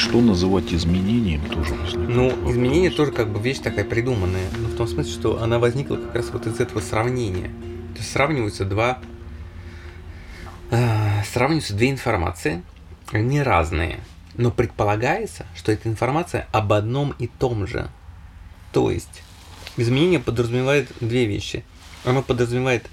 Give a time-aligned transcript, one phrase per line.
[0.00, 2.52] что называть изменением тоже возникает Ну, вопрос.
[2.52, 4.46] изменение тоже как бы вещь такая придуманная.
[4.58, 7.48] Но в том смысле, что она возникла как раз вот из этого сравнения.
[7.92, 8.98] То есть сравниваются два...
[10.70, 12.62] э, сравниваются две информации.
[13.12, 14.00] Они разные.
[14.36, 17.90] Но предполагается, что эта информация об одном и том же.
[18.72, 19.22] То есть,
[19.76, 21.62] изменение подразумевает две вещи.
[22.04, 22.88] Оно подразумевает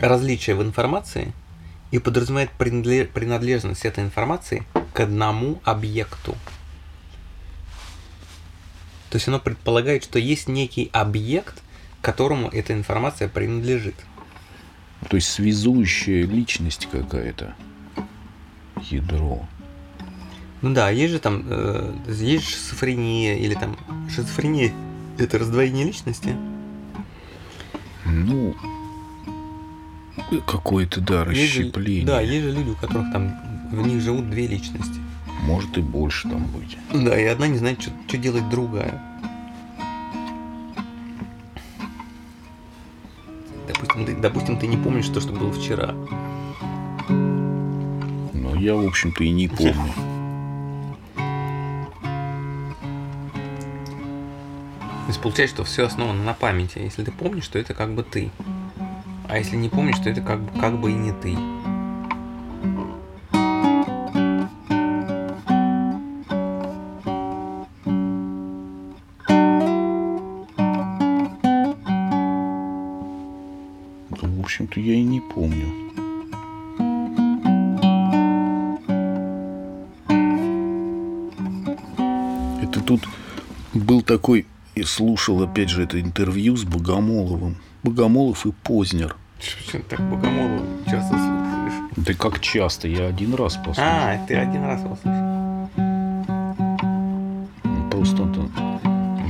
[0.00, 1.32] различие в информации
[1.92, 6.32] и подразумевает принадле- принадлежность этой информации к одному объекту.
[9.10, 11.62] То есть оно предполагает, что есть некий объект,
[12.00, 13.96] которому эта информация принадлежит.
[15.10, 17.54] То есть связующая личность какая-то.
[18.90, 19.46] Ядро.
[20.62, 23.76] Ну да, есть же там, э, есть шизофрения или там
[24.08, 24.72] шизофрения
[25.18, 26.34] это раздвоение личности.
[28.06, 28.54] Ну,
[30.46, 32.06] какое-то, да, Есть же- расщепление.
[32.06, 33.34] да, есть же люди, у которых там
[33.74, 35.00] в них живут две личности.
[35.42, 36.78] Может и больше там быть.
[36.92, 39.02] Да, и одна не знает, что, что делать другая.
[43.68, 45.94] Допустим ты, допустим, ты не помнишь то, что было вчера.
[48.32, 49.92] Но я, в общем-то, и не помню.
[55.04, 56.78] То есть получается, что все основано на памяти.
[56.78, 58.30] Если ты помнишь, то это как бы ты.
[59.28, 61.36] А если не помнишь, то это как бы, как бы и не ты.
[84.98, 87.56] Слушал опять же это интервью с Богомоловым.
[87.82, 89.16] Богомолов и Познер.
[89.38, 91.90] Почему так Богомолова часто слушаешь?
[91.96, 93.82] Да как часто, я один раз послушал.
[93.84, 95.20] А, ты один раз его слушал.
[97.64, 98.48] Ну, Просто это,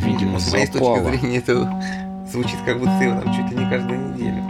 [0.06, 1.02] видимо, С моей запало.
[1.02, 1.82] точки зрения, это
[2.30, 4.42] звучит как будто ты его там чуть ли не каждую неделю.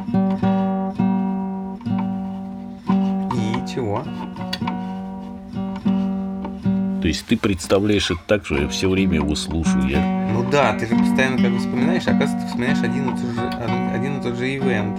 [3.34, 4.02] И чего?
[7.04, 9.86] То есть ты представляешь это так, что я все время его слушаю.
[9.86, 10.30] Я...
[10.32, 13.34] Ну да, ты же постоянно как бы вспоминаешь, а оказывается, ты вспоминаешь один и тот
[13.34, 13.40] же,
[13.92, 14.98] один, и тот же ивент.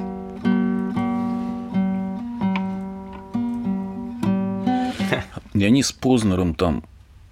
[5.56, 6.84] И они с Познером там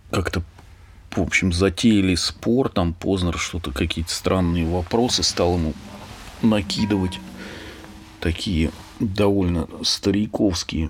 [0.09, 0.41] как-то,
[1.11, 5.73] в общем, затеяли спор, там Познер что-то, какие-то странные вопросы стал ему
[6.41, 7.19] накидывать.
[8.19, 10.89] Такие довольно стариковские.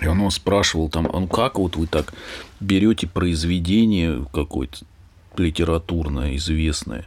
[0.00, 2.12] И он его спрашивал там, а ну как вот вы так
[2.60, 4.78] берете произведение какое-то
[5.36, 7.06] литературное, известное,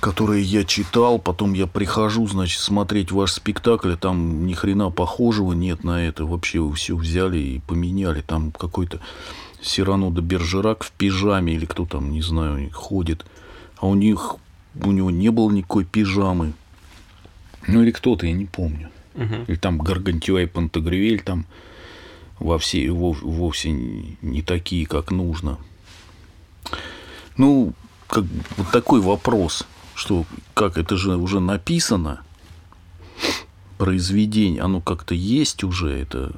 [0.00, 5.52] которое я читал, потом я прихожу, значит, смотреть ваш спектакль, а там ни хрена похожего
[5.52, 6.24] нет на это.
[6.24, 8.20] Вообще вы все взяли и поменяли.
[8.20, 9.00] Там какой-то
[9.62, 13.24] Сирано де Бержерак в пижаме или кто там, не знаю, ходит.
[13.78, 14.36] А у них,
[14.82, 16.52] у него не было никакой пижамы.
[17.66, 18.90] Ну или кто-то, я не помню.
[19.16, 19.44] Мгм.
[19.46, 21.46] Или там Гаргантюа и Пантагрюэль там
[22.38, 25.58] во все, вов- вовсе не такие, как нужно.
[27.36, 27.72] Ну,
[28.06, 28.24] как
[28.56, 32.20] вот такой вопрос, что как это же уже написано,
[33.78, 36.34] произведение, оно как-то есть уже, это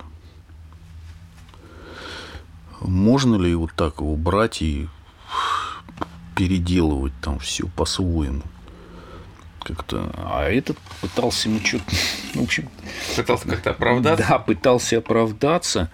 [2.80, 4.88] можно ли вот так его брать и
[6.36, 8.42] переделывать там все по-своему?
[9.68, 11.84] Как-то, а этот пытался ему что-то,
[12.34, 12.68] в общем,
[13.16, 14.26] Пытался как-то оправдаться.
[14.28, 15.90] да, пытался оправдаться.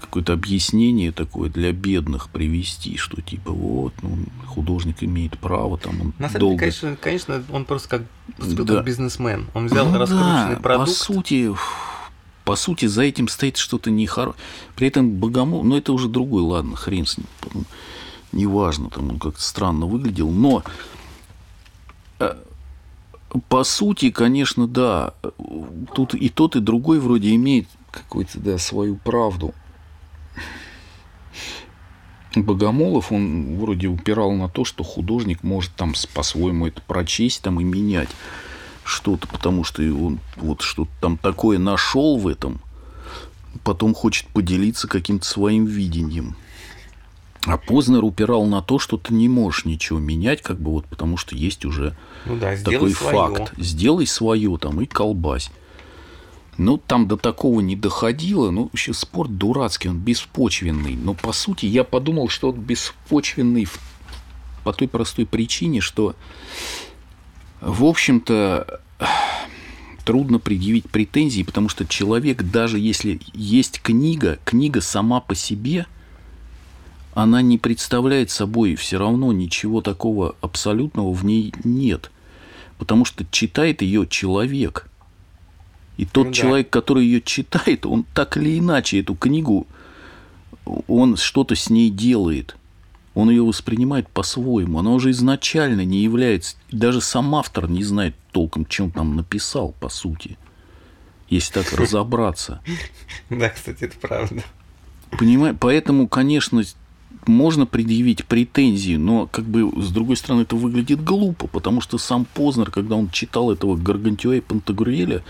[0.00, 6.12] Какое-то объяснение такое для бедных привести, что типа вот, ну, художник имеет право, там он
[6.18, 6.58] На самом долго...
[6.58, 8.02] деле, конечно, конечно, он просто как
[8.36, 8.74] поступил Да.
[8.76, 9.46] как бизнесмен.
[9.54, 10.88] Он взял Ну раскрученный да, продукт.
[10.88, 11.54] По сути,
[12.44, 14.40] по сути, за этим стоит что-то нехорошее.
[14.76, 17.26] При этом Богомол, ну это уже другой, ладно, хрен с ним.
[18.32, 20.62] Неважно, там он как-то странно выглядел, но
[23.48, 25.14] по сути, конечно, да,
[25.94, 29.54] тут и тот, и другой вроде имеет какую-то, да, свою правду.
[32.36, 37.64] Богомолов, он вроде упирал на то, что художник может там по-своему это прочесть там и
[37.64, 38.08] менять
[38.82, 42.60] что-то, потому что он вот что-то там такое нашел в этом,
[43.62, 46.36] потом хочет поделиться каким-то своим видением.
[47.46, 51.16] А Познер упирал на то, что ты не можешь ничего менять, как бы вот, потому
[51.16, 53.34] что есть уже Ну да, такой своё.
[53.34, 53.52] факт.
[53.58, 55.50] Сделай свое там и колбась.
[56.56, 58.50] Ну, там до такого не доходило.
[58.50, 60.94] Ну, вообще спорт дурацкий, он беспочвенный.
[60.94, 63.66] Но, по сути, я подумал, что он беспочвенный
[64.62, 66.14] по той простой причине, что,
[67.60, 68.80] в общем-то,
[70.04, 75.86] трудно предъявить претензии, потому что человек, даже если есть книга, книга сама по себе,
[77.14, 82.10] она не представляет собой все равно ничего такого абсолютного в ней нет.
[82.76, 84.88] Потому что читает ее человек.
[85.96, 86.36] И тот Ну да.
[86.36, 89.68] человек, который ее читает, он так или иначе эту книгу,
[90.88, 92.56] он что-то с ней делает.
[93.14, 94.80] Он ее воспринимает по-своему.
[94.80, 96.56] Она уже изначально не является...
[96.72, 100.36] Даже сам автор не знает толком, чем там написал, по сути.
[101.28, 102.60] Если так разобраться.
[103.30, 104.42] Да, кстати, это правда.
[105.16, 106.64] Понимаю, поэтому, конечно,
[107.26, 112.24] можно предъявить претензии, но как бы с другой стороны это выглядит глупо, потому что сам
[112.24, 115.22] Познер, когда он читал этого Гаргантюа и Пантагрюэля,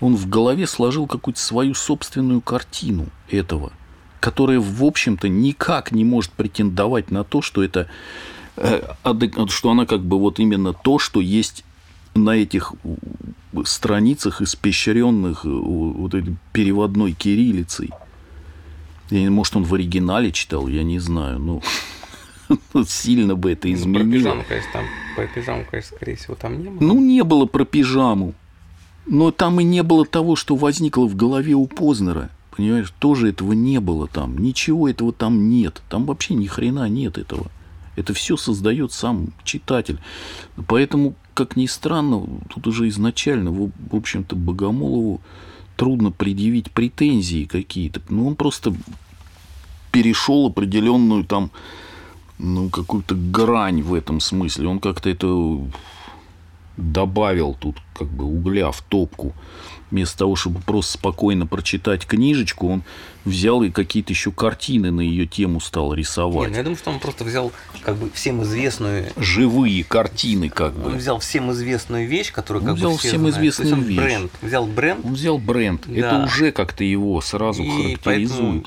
[0.00, 3.72] он в голове сложил какую-то свою собственную картину этого,
[4.20, 7.88] которая, в общем-то, никак не может претендовать на то, что это
[8.56, 8.82] э,
[9.48, 11.64] что она как бы вот именно то, что есть
[12.14, 12.72] на этих
[13.64, 17.90] страницах, испещренных э, вот этой переводной кириллицей.
[19.10, 21.38] Я не- Может, он в оригинале читал, я не знаю.
[21.38, 21.62] Ну,
[22.86, 24.12] сильно бы это Ну, Про изменило.
[24.12, 24.84] пижаму, конечно, там,
[25.16, 26.78] про пижаму, конечно, скорее всего, там не было.
[26.80, 28.34] Ну, не было про пижаму.
[29.06, 32.30] Но там и не было того, что возникло в голове у Познера.
[32.56, 34.38] Понимаешь, тоже этого не было там.
[34.38, 35.82] Ничего этого там нет.
[35.88, 37.46] Там вообще ни хрена нет этого.
[37.96, 39.98] Это все создает сам читатель.
[40.66, 45.20] Поэтому, как ни странно, тут уже изначально, в общем-то, Богомолову
[45.76, 48.00] трудно предъявить претензии какие-то.
[48.08, 48.74] Ну, он просто
[49.92, 51.50] перешел определенную там,
[52.38, 54.68] ну, какую-то грань в этом смысле.
[54.68, 55.26] Он как-то это
[56.76, 59.32] добавил тут как бы угля в топку.
[59.90, 62.82] Вместо того, чтобы просто спокойно прочитать книжечку, он
[63.24, 66.50] взял и какие-то еще картины на ее тему стал Не, рисовать.
[66.50, 67.52] ну, я думаю, что он просто взял
[67.82, 70.98] как бы всем известную Живые картины как Он бы.
[70.98, 73.36] взял всем известную вещь, которую Он как взял бы все всем знают.
[73.36, 74.02] известную То есть он вещь.
[74.04, 74.32] бренд.
[74.42, 75.86] Взял бренд, Он взял бренд.
[75.88, 76.24] Это Да.
[76.24, 78.02] уже как-то его сразу и характеризует.
[78.02, 78.64] поэтому,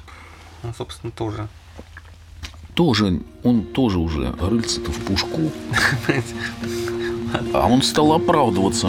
[0.63, 1.49] ну, собственно, тоже.
[2.75, 5.51] Тоже, он тоже уже рыльце-то в пушку.
[7.53, 8.87] А он стал оправдываться.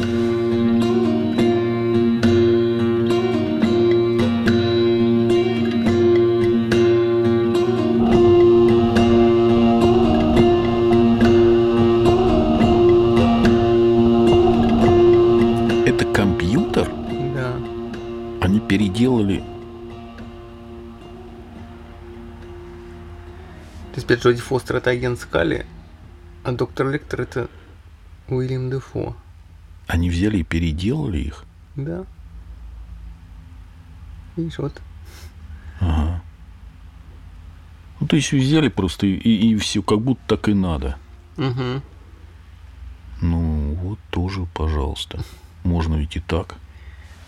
[15.87, 16.91] Это компьютер?
[17.35, 17.53] Да.
[18.41, 19.39] Они переделали.
[23.93, 25.67] То есть, опять Джоди Фостер это агент Скали,
[26.45, 27.49] а доктор Лектор это
[28.31, 29.17] Уильям Дефо.
[29.87, 31.44] Они взяли и переделали их.
[31.77, 32.05] Да.
[34.37, 34.81] Видишь, вот.
[35.81, 36.23] Ага.
[37.99, 40.97] Ну, то есть взяли просто и, и все, как будто так и надо.
[41.37, 41.82] Угу.
[43.23, 45.23] Ну, вот тоже, пожалуйста.
[45.65, 46.56] Можно ведь и так.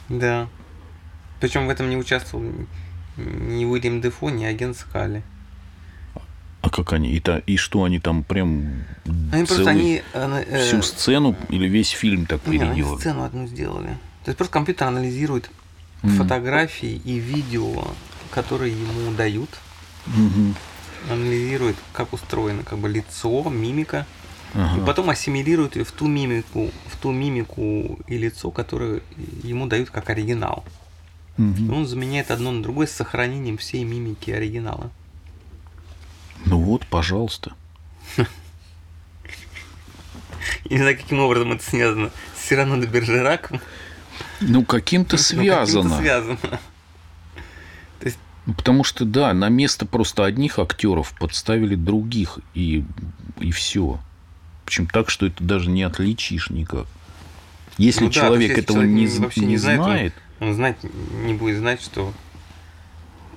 [0.08, 0.48] Да.
[1.40, 2.44] Причем в этом не участвовал
[3.16, 5.22] ни Уильям Дефо, ни агент Скали.
[6.72, 7.12] Как они?
[7.12, 8.84] И, та, и что они там прям
[9.30, 10.02] Они целый- они...
[10.14, 12.98] э, э, всю сцену или весь фильм так Не, они переделали?
[13.00, 13.98] сцену одну сделали.
[14.24, 15.50] То есть просто компьютер анализирует
[16.02, 16.16] Мгм.
[16.16, 17.84] фотографии и видео,
[18.30, 19.50] которые ему дают,
[20.06, 20.54] Мгм.
[21.10, 24.06] анализирует, как устроено как бы лицо, мимика,
[24.54, 24.80] Ага.
[24.82, 29.00] и потом ассимилирует ее в ту мимику, в ту мимику и лицо, которое
[29.42, 30.64] ему дают как оригинал.
[31.38, 31.72] И Мгм.
[31.74, 34.90] он заменяет одно на другое с сохранением всей мимики оригинала.
[36.46, 37.52] Ну вот, пожалуйста.
[40.64, 43.60] И не знаю, каким образом это связано с Сирано де Бержераком.
[44.40, 45.82] Ну, каким-то связано.
[45.82, 46.36] каким-то связано.
[48.00, 52.84] То есть, Ну, Потому что, да, на место просто одних актеров подставили других, и,
[53.38, 54.00] и все.
[54.64, 56.86] Причем так, что это даже не отличишь никак.
[57.78, 59.84] Если Ну да, человек есть, если этого человек не, не- вообще не не знает, он-
[59.86, 60.76] знает, он знать
[61.24, 62.12] не будет знать, что,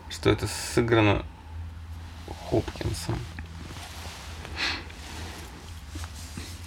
[0.10, 1.24] что это сыграно
[2.28, 3.20] Хопкинсом.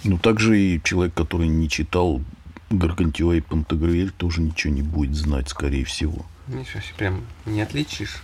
[0.03, 2.21] ну также и человек, который не читал
[2.69, 6.25] Гаргантюа и Пантагрюэль, тоже ничего не будет знать, скорее всего.
[6.47, 8.21] Видишь, вообще прям не отличишь.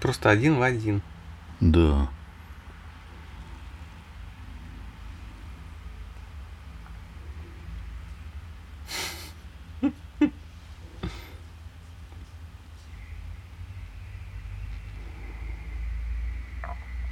[0.00, 1.02] Просто один в один.
[1.60, 2.08] Да.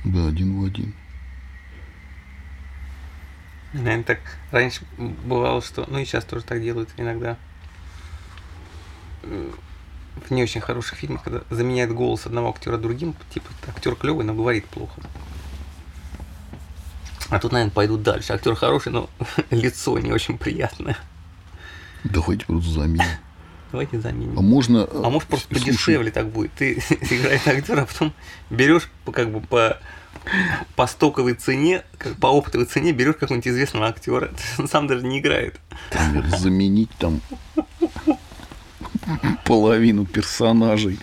[0.05, 0.95] Да, один в один.
[3.73, 4.21] Наверное, так
[4.53, 5.85] раньше бывало, что...
[5.89, 7.37] Ну и сейчас тоже так делают иногда.
[9.23, 14.33] В не очень хороших фильмах, когда заменяют голос одного актера другим, типа актер клевый, но
[14.33, 15.01] говорит плохо.
[17.31, 18.33] А тут, наверное, пойдут дальше.
[18.33, 19.11] Актер хороший, но
[19.51, 20.97] лицо не очень приятное.
[22.05, 23.05] Давайте просто заменим.
[23.75, 24.39] Давайте заменим.
[24.39, 24.87] А можно...
[24.89, 26.53] А может просто слушай, подешевле так будет.
[26.53, 26.75] Ты
[27.11, 28.13] играешь актера, а потом
[28.49, 29.81] берешь по- как бы по
[30.77, 34.31] по стоковой цене, как по оптовой цене берешь какого-нибудь известного актера.
[34.61, 35.59] Он сам даже не играет.
[35.93, 37.21] например, заменить там
[39.45, 41.01] половину персонажей.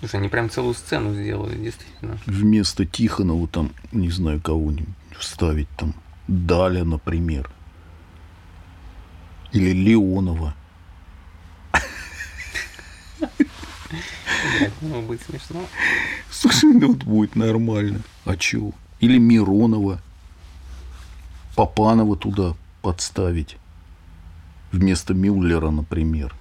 [0.00, 2.18] Слушай, они прям целую сцену сделали, действительно.
[2.26, 5.94] Вместо Тихонова там, не знаю, кого-нибудь вставить там.
[6.26, 7.48] Даля, например.
[9.52, 10.56] Или Леонова.
[14.80, 15.64] Ну, будет смешно.
[16.30, 18.00] Слушай, ну вот будет нормально.
[18.24, 18.72] А чего?
[19.00, 20.00] Или Миронова.
[21.56, 23.56] Папанова туда подставить.
[24.70, 26.34] Вместо Мюллера, например.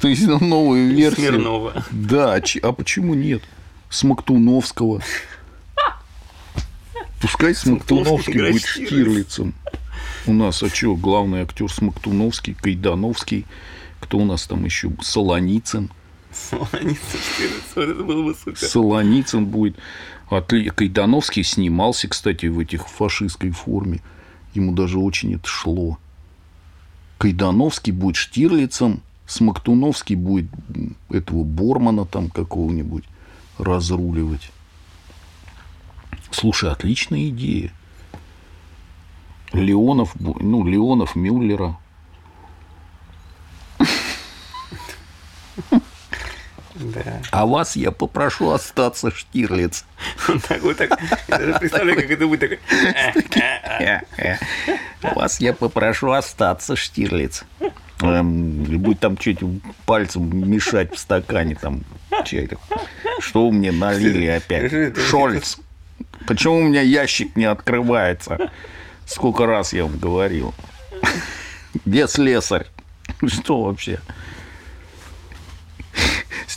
[0.00, 1.32] То есть ну, новую версию.
[1.32, 1.84] Смирнова.
[1.90, 3.42] Да, а а почему нет?
[3.90, 5.02] Смоктуновского.
[7.20, 8.88] Пускай Смоктуновский будет Штирлиц.
[8.88, 9.54] Штирлицем.
[10.26, 13.46] У нас, а что, главный актер Смоктуновский, Кайдановский.
[14.00, 14.90] Кто у нас там еще?
[15.02, 15.90] Солоницын.
[16.52, 18.56] Вот это было бы супер.
[18.56, 19.76] Солоницын будет.
[20.30, 24.00] Отли- Кайдановский снимался, кстати, в этих фашистской форме.
[24.54, 25.98] Ему даже очень это шло.
[27.18, 30.46] Кайдановский будет Штирлицем, Смоктуновский будет
[31.10, 33.04] этого Бормана там какого-нибудь
[33.58, 34.50] разруливать.
[36.30, 37.72] Слушай, отличная идея.
[39.52, 41.76] Леонов, ну, Леонов, Мюллера.
[46.80, 47.20] Да.
[47.30, 49.84] А вас я попрошу остаться, Штирлиц.
[50.28, 50.98] Он так вот так.
[51.28, 52.58] Я даже представляю, как это будет такой.
[55.14, 57.44] Вас я попрошу остаться, Штирлиц.
[58.00, 61.82] Эм, будет там что-нибудь пальцем мешать в стакане, там,
[62.24, 62.48] чай.
[63.20, 64.96] Что вы мне налили опять?
[64.98, 65.58] Шольц,
[66.26, 68.50] почему у меня ящик не открывается?
[69.06, 70.54] Сколько раз я вам говорил.
[71.84, 72.66] Где слесарь?
[73.26, 74.00] Что вообще?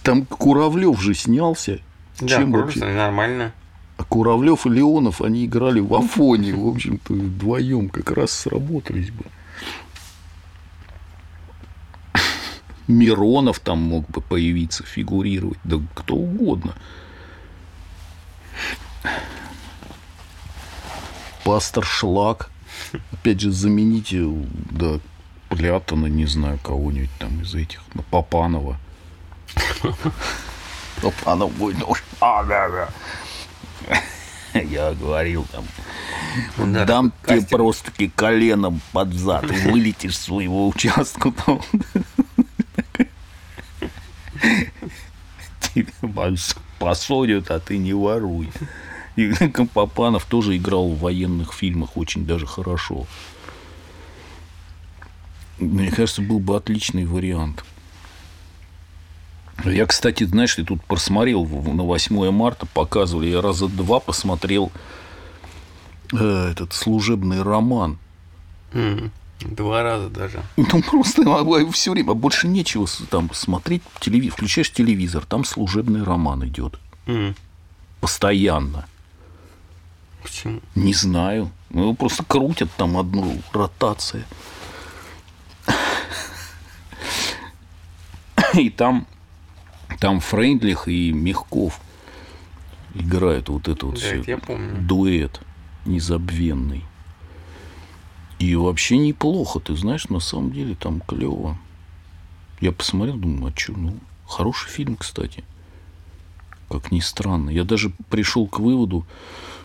[0.03, 1.79] Там Куравлев же снялся.
[2.19, 2.79] Да, Чем вообще?
[2.79, 3.53] просто нормально.
[3.97, 9.23] А Куравлев и Леонов, они играли в Афоне, в общем-то, вдвоем как раз сработались бы.
[12.87, 16.73] Миронов там мог бы появиться, фигурировать, да кто угодно.
[21.45, 22.49] Пастор Шлак.
[23.11, 24.25] Опять же, замените,
[24.71, 24.99] да,
[25.49, 28.77] Плятона, не знаю, кого-нибудь там из этих, ну, Папанова.
[31.01, 32.89] Папанов будет, ну, а, да, да.
[34.53, 35.65] Я говорил там,
[36.73, 41.33] Да, дам тебе просто-таки коленом под зад и вылетишь с своего участка.
[46.01, 48.51] вас посадят, а ты не воруй.
[49.15, 49.31] И
[49.73, 53.05] Папанов тоже играл в военных фильмах очень даже хорошо.
[55.59, 57.63] Мне кажется, был бы отличный вариант.
[59.65, 64.71] Я, кстати, знаешь, я тут просмотрел на 8 марта, показывали, я раза два посмотрел
[66.11, 67.97] э, этот служебный роман.
[68.73, 70.41] М, Два раза даже.
[70.57, 71.23] Ну, просто
[71.71, 73.81] все время, а больше нечего там смотреть.
[73.99, 76.79] Телевизор, включаешь телевизор, там служебный роман идет.
[77.07, 77.35] М,
[78.01, 78.85] Постоянно.
[80.23, 80.61] Почему?
[80.75, 81.51] Не знаю.
[81.69, 84.25] Ну, его просто крутят там одну ротация.
[88.53, 89.07] И там,
[89.99, 91.79] там Фрейндлих и Мягков
[92.95, 94.23] играют вот это вот Да, все.
[94.25, 94.81] я помню.
[94.81, 95.41] Дуэт
[95.85, 96.83] незабвенный.
[98.39, 101.57] И вообще неплохо, ты знаешь, на самом деле там клево.
[102.59, 103.97] Я посмотрел, думаю, а что, ну,
[104.27, 105.43] хороший фильм, кстати.
[106.69, 107.49] Как ни странно.
[107.49, 109.05] Я даже пришел к выводу,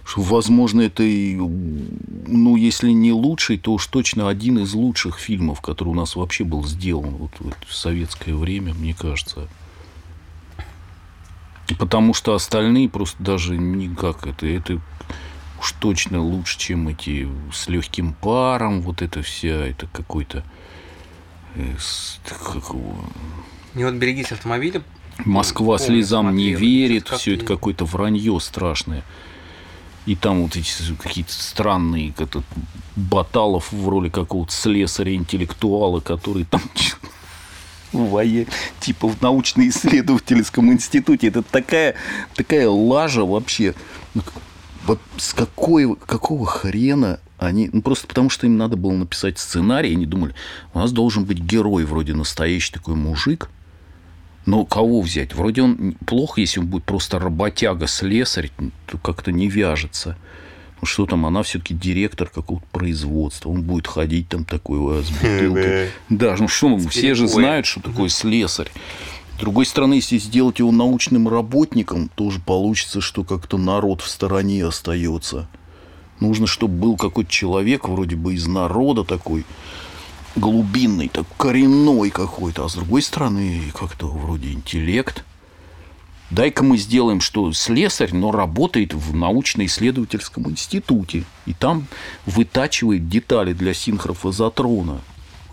[0.04, 5.60] что, возможно, это и, ну, если не лучший, то уж точно один из лучших фильмов,
[5.60, 9.48] который у нас вообще был сделан вот, вот в советское время, мне кажется.
[11.76, 14.80] Потому что остальные просто даже никак это, это
[15.60, 20.44] уж точно лучше, чем эти с легким паром, вот это вся, это какой-то
[21.54, 21.74] э,
[22.24, 22.96] как его,
[23.74, 24.82] И вот берегись автомобиля.
[25.24, 26.60] Москва Помню, слезам не смотрел.
[26.60, 29.02] верит, Как все это какое-то вранье страшное.
[30.06, 32.44] И там вот эти какие-то странные, как этот
[32.96, 36.62] Баталов в роли какого-то слесаря-интеллектуала, который там
[37.92, 38.48] в вое-
[38.80, 41.28] типа в научно-исследовательском институте.
[41.28, 41.94] Это такая,
[42.34, 43.74] такая лажа вообще.
[44.14, 44.22] Ну,
[44.86, 47.70] Вот с какой, какого хрена они...
[47.72, 50.34] Ну, просто потому, что им надо было написать сценарий, они думали,
[50.74, 53.48] у нас должен быть герой вроде настоящий такой мужик,
[54.46, 55.34] но кого взять?
[55.34, 58.50] Вроде он плохо, если он будет просто работяга, слесарь,
[58.86, 60.16] то как-то не вяжется.
[60.80, 63.50] Ну что там, она все-таки директор какого-то производства.
[63.50, 65.90] Он будет ходить там такой с бутылкой.
[66.08, 68.70] Да, ну что, все же знают, что такое слесарь.
[69.36, 74.66] С другой стороны, если сделать его научным работником, тоже получится, что как-то народ в стороне
[74.66, 75.48] остается.
[76.18, 79.44] Нужно, чтобы был какой-то человек вроде бы из народа такой,
[80.34, 85.24] глубинный, так коренной какой-то, а с другой стороны, как-то вроде интеллект.
[86.30, 91.24] Дай-ка мы сделаем, что слесарь, но работает в научно-исследовательском институте.
[91.46, 91.86] И там
[92.26, 95.00] вытачивает детали для синхрофазотрона.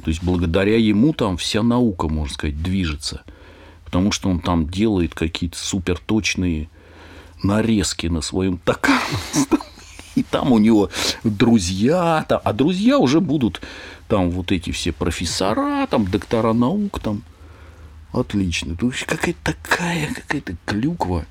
[0.03, 3.24] То есть, благодаря ему там вся наука, можно сказать, движется–
[3.96, 6.70] потому что он там делает какие-то суперточные
[7.41, 9.22] нарезки на своем токарном
[10.15, 10.89] и там у него
[11.24, 13.62] друзья, а друзья уже будут
[14.10, 17.24] там вот эти все профессора, там доктора наук, там
[18.19, 18.75] отлично.
[18.75, 21.25] То есть какая-то такая, какая-то клюква.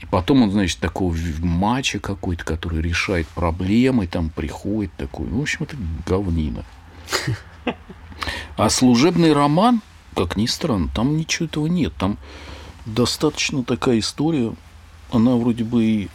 [0.00, 5.26] И потом он, значит, такого матча какой-то, который решает проблемы, там приходит такой.
[5.26, 5.76] Ну, в общем, это
[6.06, 6.64] говнина.
[8.56, 9.82] А служебный роман,
[10.14, 11.92] как ни странно, там ничего этого нет.
[11.98, 12.18] Там
[12.86, 14.52] достаточно такая история.
[15.10, 16.08] Она вроде бы и...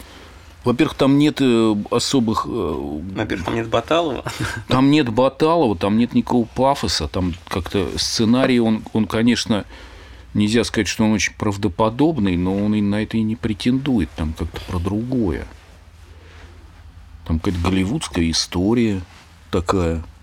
[0.65, 2.45] Во-первых, там нет э, особых...
[2.47, 4.23] Э, Во-первых, там нет Баталова.
[4.67, 7.07] Там нет Баталова, там нет никакого пафоса.
[7.07, 9.65] Там как-то сценарий, он, он, конечно,
[10.33, 14.09] нельзя сказать, что он очень правдоподобный, но он и на это и не претендует.
[14.17, 15.47] Там как-то про другое.
[17.25, 19.01] Там какая-то голливудская история
[19.51, 20.03] такая–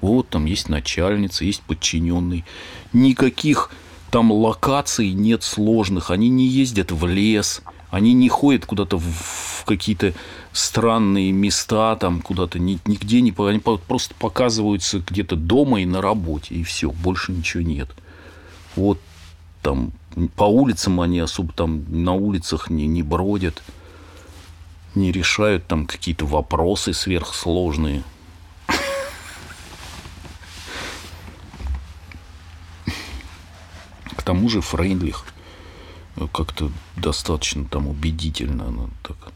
[0.00, 2.44] вот там есть начальница, есть подчиненный.
[2.92, 3.70] Никаких
[4.10, 6.10] там локаций нет сложных.
[6.10, 7.62] Они не ездят в лес,
[7.96, 10.12] они не ходят куда-то в какие-то
[10.52, 13.34] странные места, там куда-то нигде не...
[13.38, 17.88] Они просто показываются где-то дома и на работе, и все, больше ничего нет.
[18.76, 19.00] Вот
[19.62, 19.92] там
[20.36, 23.62] по улицам они особо там на улицах не, не бродят,
[24.94, 28.04] не решают там какие-то вопросы сверхсложные.
[34.22, 35.24] тому же Фрейндлих
[36.32, 39.32] как-то достаточно там убедительно она так.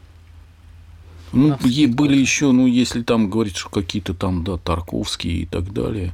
[1.31, 5.71] Ну, ей были еще, ну, если там говорить, что какие-то там, да, Тарковские и так
[5.71, 6.13] далее,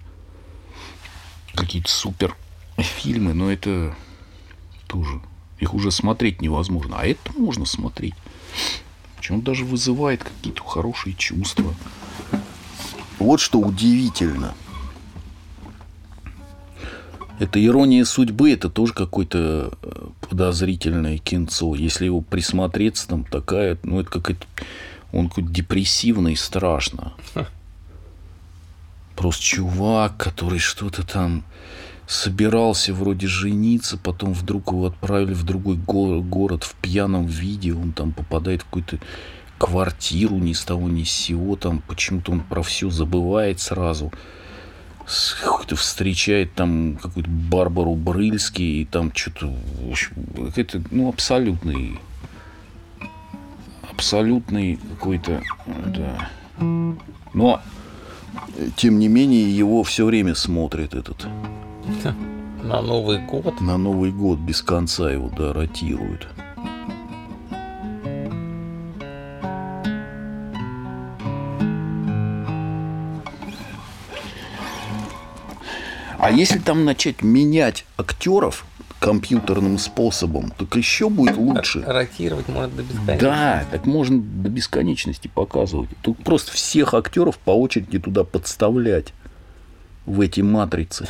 [1.54, 2.36] какие-то супер
[2.78, 3.96] фильмы, но это
[4.86, 5.22] тоже,
[5.60, 6.98] их уже смотреть невозможно.
[7.00, 8.14] А это можно смотреть.
[9.18, 11.74] Причем даже вызывает какие-то хорошие чувства.
[13.18, 14.54] Вот что удивительно–
[17.40, 21.76] это ирония судьбы, это тоже какое-то э, подозрительное кинцо.
[21.76, 24.46] Если его присмотреться, там такая, ну, это какая-то,
[25.12, 27.14] он какой-то депрессивный, страшно.
[29.16, 31.44] Просто чувак, который что-то там
[32.08, 38.14] собирался вроде жениться, потом вдруг его отправили в другой город в пьяном виде, он там
[38.14, 39.00] попадает в какую-то
[39.58, 44.12] квартиру ни с того ни с сего, там почему-то он про все забывает сразу
[45.08, 49.54] встречает там какую-то Барбару Брыльский, и там что-то,
[50.56, 52.00] это, ну, абсолютный,
[53.90, 55.42] абсолютный какой-то,
[55.86, 56.30] да.
[57.34, 57.62] Но,
[58.76, 61.26] тем не менее, его все время смотрит этот.
[62.64, 63.62] На Новый год?
[63.62, 66.28] На Новый год без конца его, да, ротируют.
[76.20, 78.66] А если там начать менять актеров
[79.00, 81.84] компьютерным способом, так еще будет лучше.
[81.86, 83.24] Ротировать можно до бесконечности.
[83.24, 85.90] Да, так можно до бесконечности показывать.
[86.02, 89.14] Тут просто всех актеров по очереди туда подставлять
[90.06, 91.08] в эти матрицы.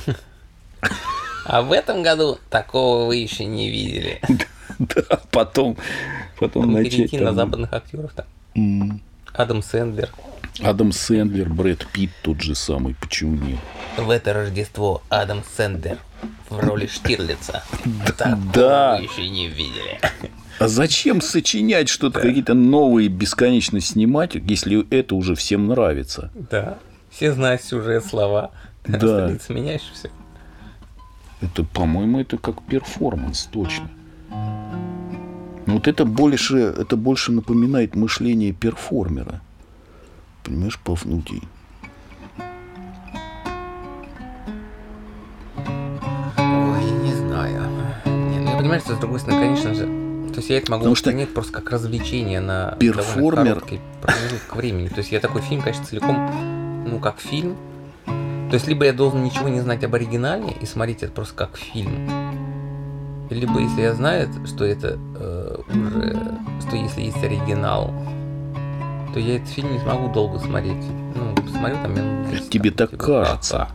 [1.46, 4.22] А в этом году такого вы еще не видели.
[4.80, 5.76] Да, потом,
[6.40, 6.92] потом начать.
[6.92, 8.28] Перейти на западных актеров так.
[9.34, 10.12] Адам Сэндлер.
[10.64, 13.60] Адам Сэндлер, Брэд Питт тот же самый, почему нет?
[13.98, 15.98] В это Рождество Адам Сэндлер
[16.50, 17.64] в роли Штирлица.
[18.54, 18.98] Да.
[18.98, 20.00] Вы еще не видели.
[20.60, 22.28] А зачем сочинять что-то, да.
[22.28, 26.32] какие-то новые бесконечно снимать, если это уже всем нравится?
[26.34, 26.80] Да.
[27.12, 28.52] Все знают сюжет, слова.
[28.84, 29.38] Ты да.
[29.50, 30.10] меняешь все.
[31.42, 33.90] Это, по-моему, это как перформанс, точно.
[34.30, 39.42] Но вот это больше, это больше напоминает мышление перформера.
[40.48, 41.44] Понимаешь, Пафнутий?
[46.38, 47.64] Ой, не знаю.
[48.06, 49.86] Не, ну, я понимаю, что с другой стороны, конечно же,
[50.30, 53.56] то есть я это могу Потому что понять просто как развлечение на перформер...
[53.56, 54.88] короткий промежуток времени.
[54.88, 57.58] То есть я такой фильм, конечно, целиком, ну, как фильм.
[58.06, 61.58] То есть либо я должен ничего не знать об оригинале и смотреть это просто как
[61.58, 62.10] фильм,
[63.30, 66.18] либо если я знаю, что это э, уже,
[66.62, 67.92] что если есть оригинал,
[69.14, 70.84] то я этот фильм не смогу долго смотреть.
[71.16, 73.68] Ну, посмотрю там минут 10, Тебе там, так типа, кажется.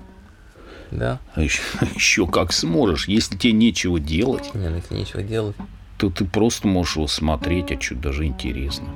[0.90, 1.18] Да?
[1.34, 1.62] А еще,
[1.94, 3.08] еще как сможешь.
[3.08, 5.56] Если тебе нечего делать, Не, ну если нечего делать.
[5.98, 8.86] то ты просто можешь его смотреть, а что даже интересно.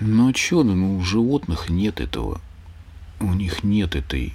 [0.00, 2.40] Ну, а чё, ну, у животных нет этого.
[3.20, 4.34] У них нет этой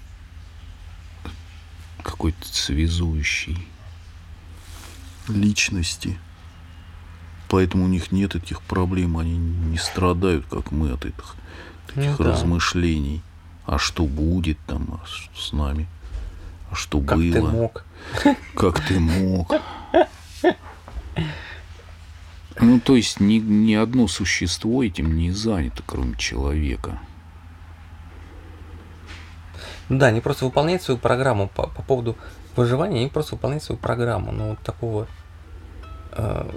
[2.03, 3.57] какой-то связующей
[5.27, 6.19] личности.
[7.49, 9.17] Поэтому у них нет этих проблем.
[9.17, 11.35] Они не страдают, как мы, от этих
[11.87, 12.31] таких Ну да.
[12.31, 13.21] размышлений.
[13.65, 15.87] А что будет там а что с нами?
[16.69, 17.31] А что Как было?
[17.33, 17.85] ты мог?
[18.55, 19.51] Как ты мог?
[22.61, 26.99] Ну, то есть ни, ни одно существо этим не занято, кроме человека.
[29.89, 32.15] Ну да, они просто выполняют свою программу по, по поводу
[32.55, 34.31] выживания, они просто выполняют свою программу.
[34.31, 35.07] Но вот такого
[36.11, 36.51] э,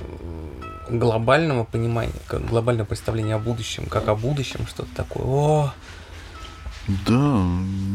[0.88, 5.24] глобального понимания, как глобального представления о будущем, как о будущем, что-то такое.
[5.26, 5.74] О,
[7.06, 7.44] Да, у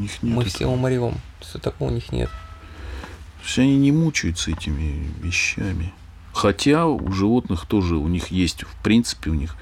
[0.01, 0.35] них нет.
[0.35, 0.55] мы этого.
[0.55, 1.15] все умрем.
[1.39, 2.29] Все такого у них нет.
[2.29, 5.93] То есть они не мучаются этими вещами.
[6.33, 9.55] Хотя у животных тоже, у них есть, в принципе, у них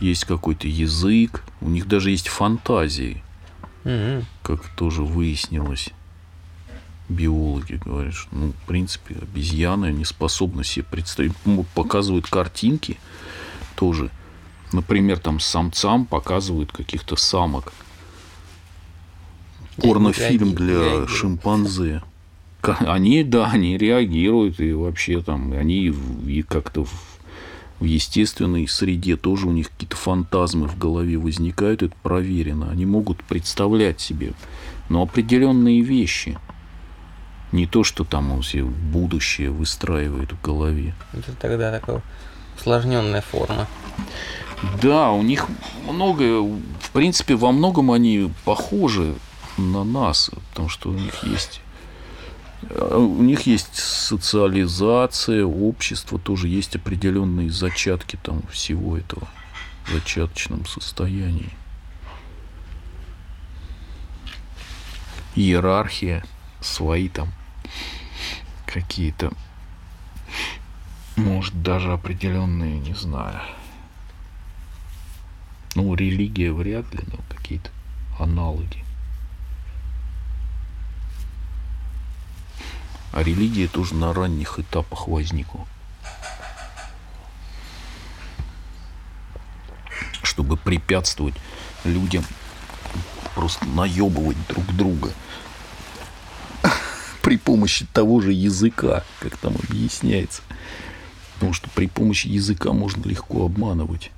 [0.00, 3.22] есть какой-то язык, у них даже есть фантазии,
[3.84, 4.26] Мгм.
[4.42, 5.88] как тоже выяснилось.
[7.08, 12.98] Биологи говорят, что, ну, в принципе, обезьяны, они способны себе представить, ну, показывают картинки
[13.74, 14.10] тоже.
[14.72, 17.72] Например, там самцам показывают каких-то самок.
[19.76, 22.02] Порнофильм для шимпанзе.
[22.68, 25.86] Они, да, они реагируют, и вообще там, они
[26.26, 32.70] и как-то в, естественной среде тоже у них какие-то фантазмы в голове возникают, это проверено.
[32.70, 34.32] Они могут представлять себе,
[34.88, 36.38] но определенные вещи.
[37.52, 40.94] Не то, что там он себе будущее выстраивает в голове.
[41.12, 42.02] Это тогда такая
[42.56, 43.66] усложненная форма.
[44.82, 45.48] Да, у них
[45.88, 49.14] многое, в принципе, во многом они похожи
[49.56, 51.60] на нас, потому что у них есть
[52.68, 59.26] у них есть социализация, общество, тоже есть определенные зачатки там всего этого
[59.86, 61.50] в зачаточном состоянии.
[65.34, 66.24] Иерархия,
[66.60, 67.32] свои там
[68.66, 69.32] какие-то,
[71.16, 73.40] может, даже определенные, не знаю,
[75.74, 77.70] ну, религия вряд ли, но какие-то
[78.18, 78.84] аналоги.
[83.12, 85.66] А религия тоже на ранних этапах возникла.
[90.22, 91.34] Чтобы препятствовать
[91.84, 92.24] людям
[93.34, 95.10] просто наебывать друг друга
[97.22, 100.42] при помощи того же языка, как там объясняется.
[101.34, 104.10] Потому что при помощи языка можно легко обманывать.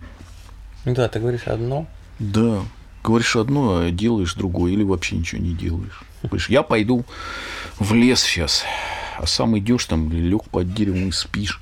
[0.84, 1.86] Ну да, ты говоришь одно,
[2.18, 2.62] Да.
[3.04, 6.02] Говоришь одно, а делаешь другое, или вообще ничего не делаешь.
[6.22, 7.04] Говоришь, я пойду
[7.78, 8.64] в лес сейчас,
[9.18, 11.60] а сам идешь там, лег под деревом и спишь.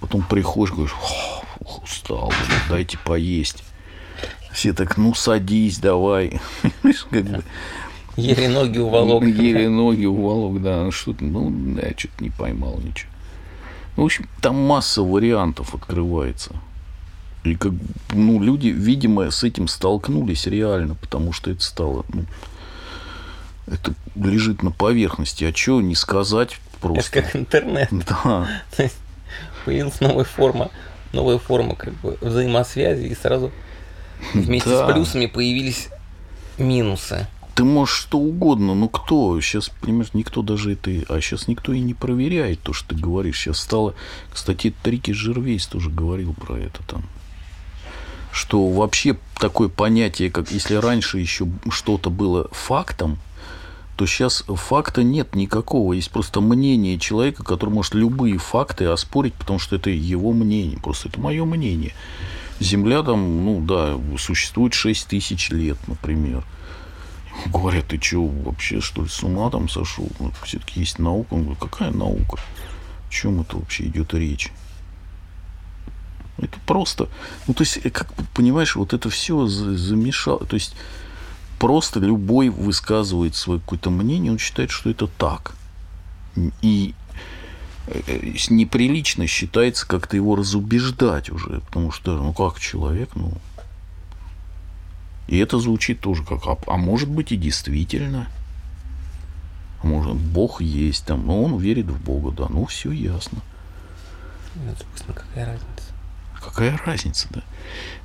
[0.00, 3.62] Потом приходишь, говоришь, «Фух, устал, блин, дайте поесть.
[4.52, 6.40] Все так, ну садись, давай.
[7.10, 7.44] Как бы,
[8.16, 9.24] еле ноги уволок.
[9.26, 10.84] Еле ноги уволок, да.
[10.84, 13.10] Ну, Что-то, ну, я что-то не поймал ничего.
[13.96, 16.52] Ну, в общем, там масса вариантов открывается.
[17.44, 17.72] И как,
[18.12, 22.24] ну, люди, видимо, с этим столкнулись реально, потому что это стало, ну,
[23.66, 25.44] это лежит на поверхности.
[25.44, 27.10] А что не сказать Это просто?
[27.22, 27.88] как интернет.
[28.08, 28.96] Да, То есть
[29.64, 30.70] появилась новая форма,
[31.12, 33.50] новая форма как бы взаимосвязи, и сразу
[34.34, 34.88] вместе Да.
[34.88, 35.88] с плюсами появились
[36.58, 37.26] минусы.
[37.54, 39.38] ты можешь что угодно, но кто?
[39.40, 40.90] Сейчас, понимаешь, никто даже это...
[41.08, 43.38] А сейчас никто и не проверяет то, что ты говоришь.
[43.40, 43.94] Сейчас стало...
[44.32, 47.04] Кстати, Трики Жервейс тоже говорил про это там.
[48.32, 53.18] Что вообще такое понятие, как если раньше еще что-то было фактом,
[53.96, 55.94] то сейчас факта нет никакого.
[55.94, 60.78] Есть просто мнение человека, который может любые факты оспорить, потому что это его мнение.
[60.78, 61.94] Просто это мое мнение.
[62.60, 66.44] Земля там, ну да, существует 6 тысяч лет, например.
[67.46, 70.08] Говорят, ты что, вообще, что ли, с ума там сошел?
[70.20, 71.34] Ну, все-таки есть наука.
[71.34, 72.36] Он говорит, какая наука?
[72.36, 74.50] О чем это вообще идет речь?
[76.38, 77.08] Это просто,
[77.46, 80.74] ну то есть, э, как понимаешь, вот это все замешало, то есть
[81.58, 85.54] просто любой высказывает свое какое-то мнение, он считает, что это так.
[86.62, 86.94] И
[87.86, 93.32] э, неприлично считается как-то его разубеждать уже, потому что, ну как человек, ну...
[95.28, 98.28] И это звучит тоже как, а, а может быть и действительно.
[99.82, 103.40] А может, Бог есть там, но он верит в Бога, да, ну все ясно.
[104.54, 105.92] Ну, собственно, какая разница?
[106.40, 107.42] Какая разница, да?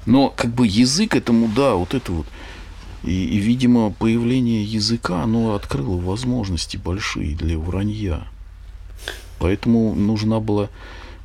[0.05, 2.27] Но как бы язык этому, да, вот это вот,
[3.03, 8.27] и, и, видимо, появление языка, оно открыло возможности большие для вранья.
[9.39, 10.69] Поэтому нужна была...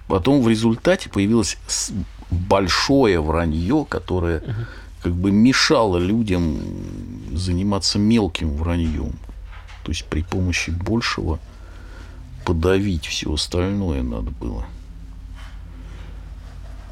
[0.08, 1.58] Потом в результате появилось
[2.30, 4.42] большое вранье, которое
[5.02, 6.58] как бы мешало людям
[7.32, 9.12] заниматься мелким враньем.
[9.84, 11.38] То есть при помощи большего
[12.44, 14.64] подавить все остальное надо было.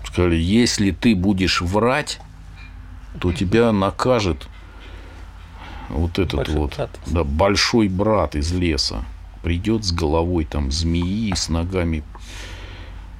[0.04, 2.20] Сказали, если ты будешь врать,
[3.20, 4.46] то тебя накажет
[5.88, 7.00] вот этот большой вот брат.
[7.06, 9.04] Да, большой брат из леса
[9.42, 12.02] придет с головой там змеи, с ногами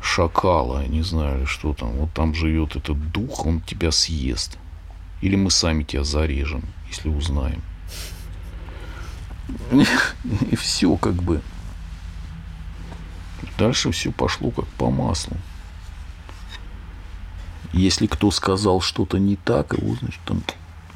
[0.01, 1.93] шакала, не знаю, что там.
[1.93, 4.59] Вот там живет этот дух, он тебя съест.
[5.21, 7.63] Или мы сами тебя зарежем, если узнаем.
[10.51, 11.41] И все как бы.
[13.59, 15.37] Дальше все пошло как по маслу.
[17.73, 20.43] Если кто сказал что-то не так, его, значит, там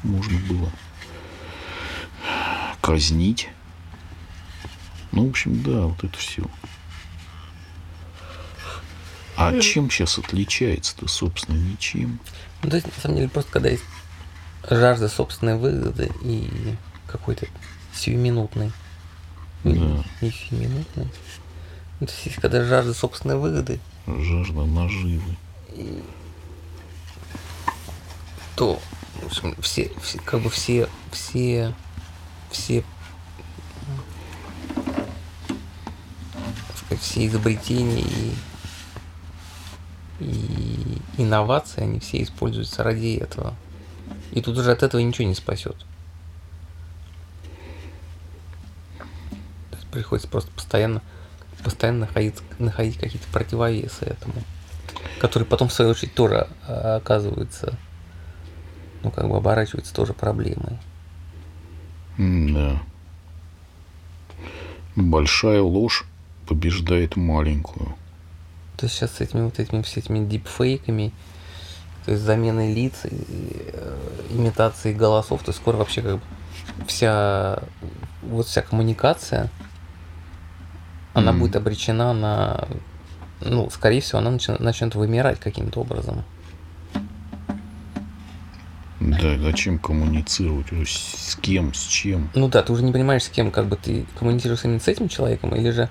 [0.03, 0.69] можно было
[2.89, 3.49] казнить.
[5.11, 6.43] Ну, в общем, да, вот это все.
[9.35, 12.19] А чем сейчас отличается-то, собственно, ничем?
[12.63, 13.83] Ну, то есть, на самом деле, просто когда есть
[14.67, 16.49] жажда собственной выгоды и
[17.05, 17.45] какой-то
[17.93, 18.71] сиюминутный.
[19.63, 20.03] Да.
[20.21, 21.07] Не сиюминутный.
[21.99, 23.79] Ну, то есть, когда жажда собственной выгоды.
[24.07, 25.37] Жажда наживы.
[28.55, 28.81] То,
[29.21, 31.75] в общем, все, все как бы все, все
[32.51, 32.83] все,
[36.99, 38.33] все изобретения и,
[40.19, 43.55] и инновации, они все используются ради этого.
[44.31, 45.75] И тут уже от этого ничего не спасет.
[49.91, 51.01] Приходится просто постоянно,
[51.63, 54.35] постоянно находить, находить какие-то противовесы этому,
[55.19, 57.75] которые потом, в свою очередь, тоже а, оказываются,
[59.01, 60.77] ну, как бы оборачиваются тоже проблемой.
[62.19, 62.81] Да.
[64.95, 66.05] Большая ложь
[66.47, 67.95] побеждает маленькую.
[68.75, 71.13] То есть сейчас с этими вот этими все этими дипфейками,
[72.05, 73.97] то есть заменой лиц, э,
[74.31, 76.21] имитацией голосов, то есть скоро вообще как бы
[76.87, 77.59] вся
[78.21, 79.49] вот вся коммуникация,
[81.13, 81.37] она mm.
[81.37, 82.67] будет обречена на,
[83.41, 86.23] ну, скорее всего, она начнет, начнет вымирать каким-то образом.
[88.99, 90.67] Да, зачем коммуницировать?
[90.87, 92.29] С кем, с чем?
[92.35, 95.07] Ну да, ты уже не понимаешь, с кем, как бы ты коммуницируешь именно с этим
[95.07, 95.89] человеком, или же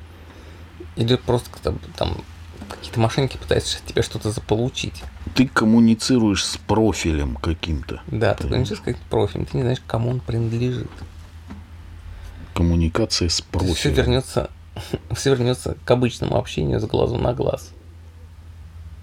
[0.96, 1.48] или просто
[1.96, 2.22] там
[2.68, 5.02] какие-то мошенники пытаются тебе что-то заполучить.
[5.34, 8.02] Ты коммуницируешь с профилем каким-то.
[8.08, 10.90] Да, ты коммуницируешь с каким-то профилем, ты не знаешь, кому он принадлежит.
[12.52, 13.74] Коммуникация с профилем.
[13.74, 14.50] Все вернется,
[15.12, 17.72] все вернется к обычному общению с глазу на глаз.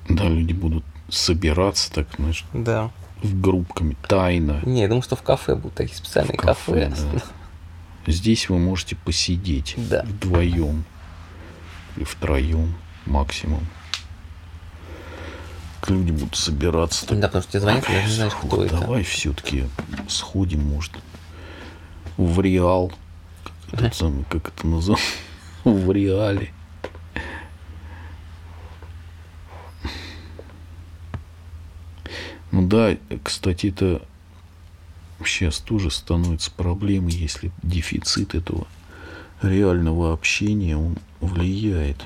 [0.09, 2.45] Да, люди будут собираться так, знаешь.
[2.53, 2.91] Да
[3.33, 4.61] группками, тайно.
[4.65, 6.89] Не, я думаю, что в кафе будут такие специальные в кафе.
[6.89, 7.09] кафе.
[7.13, 8.11] Да.
[8.11, 10.03] Здесь вы можете посидеть да.
[10.03, 10.85] вдвоем
[11.95, 13.65] или втроем максимум.
[15.87, 17.05] Люди будут собираться.
[17.13, 18.79] Да, потому что тебе звонят, я не знаю, кто вот это.
[18.79, 19.65] Давай все-таки
[20.07, 20.91] сходим, может,
[22.17, 22.91] в Реал.
[23.71, 25.07] Как, этот самый, как это называется?
[25.63, 26.53] В Реале.
[32.55, 34.01] Ну да, кстати, это
[35.25, 38.65] сейчас тоже становится проблемой, если дефицит этого
[39.41, 42.05] реального общения, он влияет.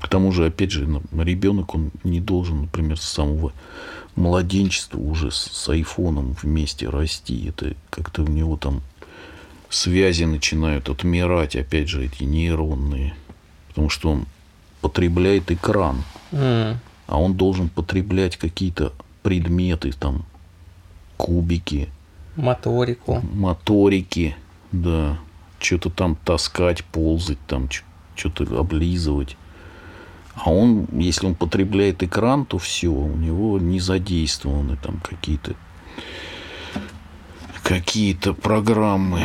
[0.00, 3.52] К тому же, опять же, ребенок, он не должен, например, с самого
[4.16, 7.46] младенчества уже с айфоном вместе расти.
[7.50, 8.82] Это как-то у него там
[9.68, 13.14] связи начинают отмирать, опять же, эти нейронные.
[13.68, 14.26] Потому что он
[14.80, 16.02] потребляет экран.
[16.32, 16.76] Mm.
[17.06, 20.24] А он должен потреблять какие-то предметы, там,
[21.16, 21.88] кубики.
[22.36, 23.20] Моторику.
[23.32, 24.36] Моторики,
[24.72, 25.18] да.
[25.58, 27.68] Что-то там таскать, ползать, там,
[28.14, 29.36] что-то облизывать.
[30.34, 35.54] А он, если он потребляет экран, то все, у него не задействованы там какие-то
[37.62, 39.22] какие-то программы.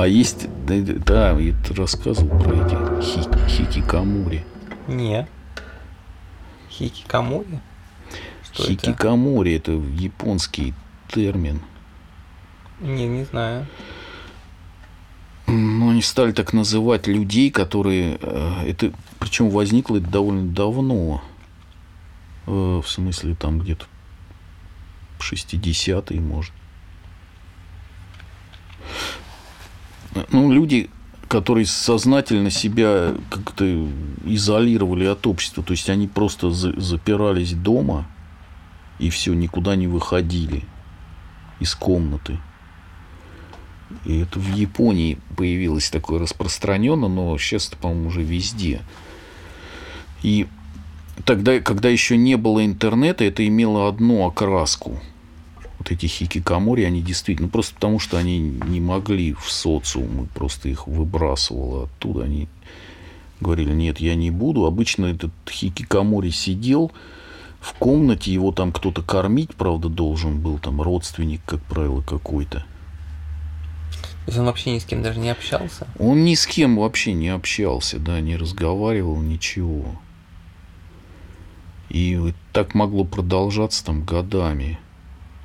[0.00, 4.46] А есть, да, да я рассказывал про эти хики, хикикамори.
[4.88, 5.28] Не.
[6.70, 7.60] Хикикамори?
[8.42, 9.72] Что хикикамори это?
[9.72, 10.72] это японский
[11.08, 11.60] термин.
[12.80, 13.66] Не, не знаю.
[15.46, 18.18] Ну, они стали так называть людей, которые...
[18.22, 21.22] Э, это, причем возникло это довольно давно.
[22.46, 23.84] Э, в смысле, там где-то
[25.18, 26.54] 60-е, может.
[30.32, 30.90] Ну, люди,
[31.28, 33.86] которые сознательно себя как-то
[34.24, 35.62] изолировали от общества.
[35.62, 38.08] То есть они просто запирались дома
[38.98, 40.64] и все, никуда не выходили
[41.60, 42.38] из комнаты.
[44.04, 48.82] И это в Японии появилось такое распространенно, но сейчас это, по-моему, уже везде.
[50.22, 50.46] И
[51.24, 55.00] тогда, когда еще не было интернета, это имело одну окраску.
[55.80, 60.68] Вот эти хикикамори, они действительно, ну, просто потому что они не могли в социум, просто
[60.68, 62.48] их выбрасывало оттуда, они
[63.40, 64.66] говорили, нет, я не буду.
[64.66, 66.92] Обычно этот хикикамори сидел
[67.62, 72.58] в комнате, его там кто-то кормить, правда, должен был, там родственник, как правило, какой-то.
[72.58, 75.86] То есть он вообще ни с кем даже не общался?
[75.98, 79.98] Он ни с кем вообще не общался, да, не разговаривал, ничего.
[81.88, 84.78] И так могло продолжаться там годами.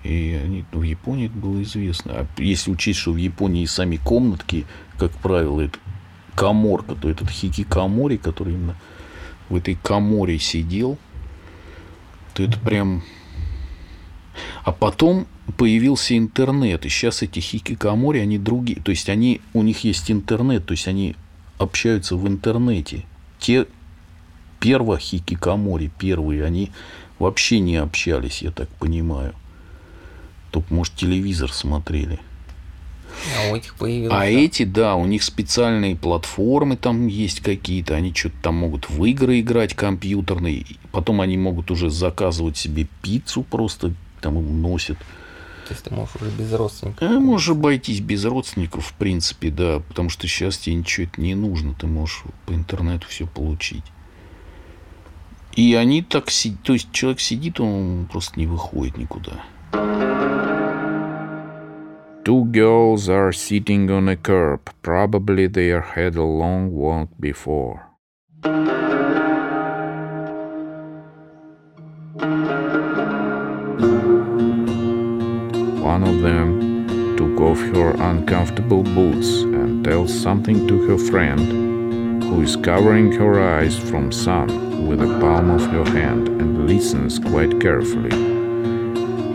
[0.06, 2.14] И они, ну, в Японии это было известно.
[2.14, 4.68] А если учесть, что в Японии сами комнатки,
[5.00, 5.80] как правило, это
[6.36, 8.76] коморка, то этот хикикамори, который именно
[9.50, 11.00] в этой коморе сидел,
[12.36, 13.04] то это прям...
[14.64, 15.26] А потом
[15.58, 20.66] появился интернет, и сейчас эти хикикамори, они другие, то есть они, у них есть интернет,
[20.68, 21.16] то есть они
[21.58, 23.06] общаются в интернете.
[23.40, 23.66] Те
[24.60, 26.72] первые хикикамори, первые, они
[27.18, 29.34] вообще не общались, я так понимаю.
[30.56, 32.18] Только, может, телевизор смотрели.
[33.38, 34.14] А у этих появилось.
[34.14, 39.04] А эти, да, у них специальные платформы там есть какие-то, они что-то там могут в
[39.04, 44.98] игры играть компьютерные, потом они могут уже заказывать себе пиццу просто, там носят.
[45.68, 47.02] То есть ты можешь уже без родственников?
[47.02, 51.36] А, можешь обойтись без родственников, в принципе, да, потому что сейчас тебе ничего это не
[51.36, 53.84] нужно, ты можешь по интернету все получить.
[55.58, 59.44] И они так сидят, то есть человек сидит, он просто не выходит никуда.
[62.26, 64.72] Two girls are sitting on a curb.
[64.82, 67.92] Probably they had a long walk before.
[75.86, 82.42] One of them took off her uncomfortable boots and tells something to her friend, who
[82.42, 87.62] is covering her eyes from sun with the palm of her hand and listens quite
[87.62, 88.35] carefully.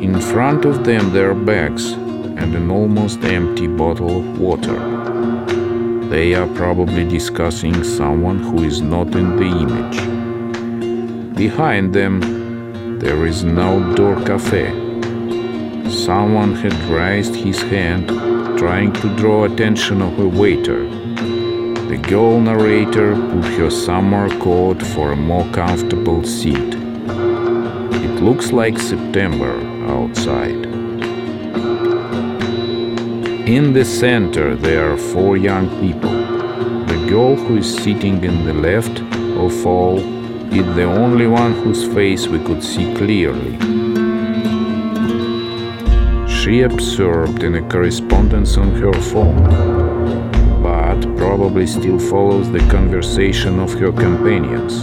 [0.00, 4.78] In front of them there are bags and an almost empty bottle of water.
[6.08, 11.36] They are probably discussing someone who is not in the image.
[11.36, 14.90] Behind them, there is an outdoor cafe
[15.90, 18.08] Someone had raised his hand,
[18.58, 20.84] trying to draw attention of a waiter.
[21.90, 26.74] The girl narrator put her summer coat for a more comfortable seat.
[28.06, 30.62] It looks like September outside.
[33.56, 36.16] In the center, there are four young people.
[36.92, 39.00] The girl who is sitting in the left
[39.44, 39.98] of all
[40.58, 43.58] is the only one whose face we could see clearly
[46.40, 49.44] she absorbed in a correspondence on her phone,
[50.62, 54.80] but probably still follows the conversation of her companions.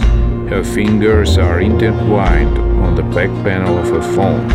[0.48, 4.48] Her fingers are intertwined on the back panel of her phone,